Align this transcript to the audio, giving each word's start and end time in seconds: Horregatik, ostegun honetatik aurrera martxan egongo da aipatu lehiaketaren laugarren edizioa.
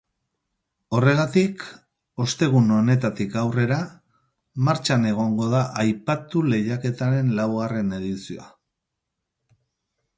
Horregatik, 0.99 1.65
ostegun 2.25 2.73
honetatik 2.77 3.37
aurrera 3.43 3.77
martxan 4.69 5.07
egongo 5.13 5.53
da 5.55 5.63
aipatu 5.85 6.45
lehiaketaren 6.51 7.33
laugarren 7.41 7.97
edizioa. 8.01 8.49